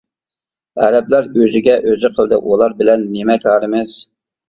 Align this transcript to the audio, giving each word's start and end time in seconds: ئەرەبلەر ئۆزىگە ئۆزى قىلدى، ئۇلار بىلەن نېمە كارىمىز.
ئەرەبلەر 0.85 1.27
ئۆزىگە 1.35 1.77
ئۆزى 1.91 2.13
قىلدى، 2.17 2.43
ئۇلار 2.49 2.79
بىلەن 2.83 3.09
نېمە 3.15 3.41
كارىمىز. 3.49 3.99